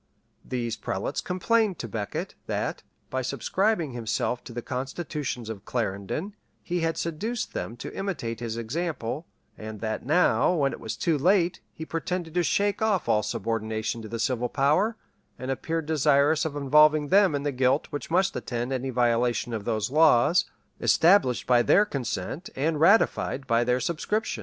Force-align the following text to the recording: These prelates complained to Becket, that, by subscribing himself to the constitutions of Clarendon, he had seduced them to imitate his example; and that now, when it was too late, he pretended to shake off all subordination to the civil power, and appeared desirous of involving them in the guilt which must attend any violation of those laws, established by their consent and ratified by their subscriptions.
These 0.43 0.77
prelates 0.77 1.21
complained 1.21 1.77
to 1.77 1.87
Becket, 1.87 2.33
that, 2.47 2.81
by 3.11 3.21
subscribing 3.21 3.91
himself 3.91 4.43
to 4.45 4.51
the 4.51 4.63
constitutions 4.63 5.47
of 5.47 5.63
Clarendon, 5.63 6.35
he 6.63 6.79
had 6.79 6.97
seduced 6.97 7.53
them 7.53 7.77
to 7.77 7.93
imitate 7.95 8.39
his 8.39 8.57
example; 8.57 9.27
and 9.59 9.79
that 9.81 10.03
now, 10.03 10.53
when 10.55 10.73
it 10.73 10.79
was 10.79 10.97
too 10.97 11.19
late, 11.19 11.59
he 11.71 11.85
pretended 11.85 12.33
to 12.33 12.41
shake 12.41 12.81
off 12.81 13.07
all 13.07 13.21
subordination 13.21 14.01
to 14.01 14.07
the 14.09 14.17
civil 14.17 14.49
power, 14.49 14.97
and 15.37 15.51
appeared 15.51 15.85
desirous 15.85 16.45
of 16.45 16.55
involving 16.55 17.09
them 17.09 17.35
in 17.35 17.43
the 17.43 17.51
guilt 17.51 17.85
which 17.91 18.09
must 18.09 18.35
attend 18.35 18.73
any 18.73 18.89
violation 18.89 19.53
of 19.53 19.65
those 19.65 19.91
laws, 19.91 20.45
established 20.79 21.45
by 21.45 21.61
their 21.61 21.85
consent 21.85 22.49
and 22.55 22.79
ratified 22.79 23.45
by 23.45 23.63
their 23.63 23.79
subscriptions. 23.79 24.39